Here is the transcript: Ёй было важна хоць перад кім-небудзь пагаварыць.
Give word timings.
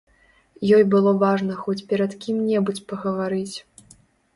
Ёй 0.77 0.83
было 0.93 1.11
важна 1.25 1.59
хоць 1.67 1.85
перад 1.95 2.19
кім-небудзь 2.27 2.87
пагаварыць. 2.95 3.57